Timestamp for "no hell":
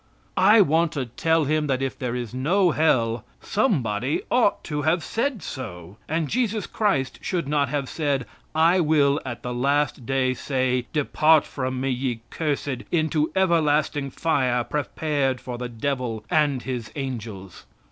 2.33-3.23